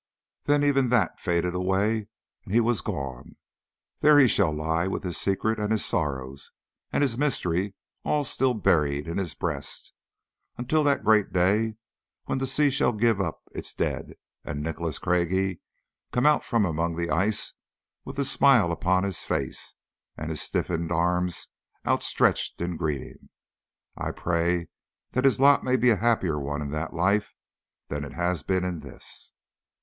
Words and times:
Then 0.45 0.63
even 0.63 0.89
that 0.89 1.19
faded 1.19 1.53
away, 1.53 2.07
and 2.43 2.51
he 2.55 2.59
was 2.59 2.81
gone. 2.81 3.35
There 3.99 4.17
he 4.17 4.27
shall 4.27 4.51
lie, 4.51 4.87
with 4.87 5.03
his 5.03 5.15
secret 5.15 5.59
and 5.59 5.71
his 5.71 5.85
sorrows 5.85 6.49
and 6.91 7.03
his 7.03 7.19
mystery 7.19 7.75
all 8.03 8.23
still 8.23 8.55
buried 8.55 9.07
in 9.07 9.19
his 9.19 9.35
breast, 9.35 9.93
until 10.57 10.83
that 10.85 11.03
great 11.03 11.31
day 11.31 11.75
when 12.25 12.39
the 12.39 12.47
sea 12.47 12.71
shall 12.71 12.93
give 12.93 13.21
up 13.21 13.43
its 13.51 13.75
dead, 13.75 14.15
and 14.43 14.63
Nicholas 14.63 14.97
Craigie 14.97 15.61
come 16.11 16.25
out 16.25 16.43
from 16.43 16.65
among 16.65 16.95
the 16.95 17.11
ice 17.11 17.53
with 18.03 18.15
the 18.15 18.25
smile 18.25 18.71
upon 18.71 19.03
his 19.03 19.19
face, 19.19 19.75
and 20.17 20.31
his 20.31 20.41
stiffened 20.41 20.91
arms 20.91 21.47
outstretched 21.85 22.59
in 22.59 22.75
greeting. 22.75 23.29
I 23.95 24.09
pray 24.13 24.69
that 25.11 25.25
his 25.25 25.39
lot 25.39 25.63
may 25.63 25.75
be 25.75 25.91
a 25.91 25.95
happier 25.97 26.39
one 26.39 26.63
in 26.63 26.71
that 26.71 26.91
life 26.91 27.35
than 27.89 28.03
it 28.03 28.13
has 28.13 28.41
been 28.41 28.63
in 28.65 28.79
this. 28.79 29.31